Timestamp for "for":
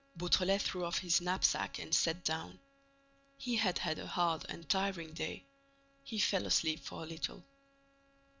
6.79-7.03